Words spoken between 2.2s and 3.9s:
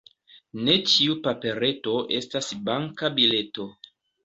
estas banka bileto.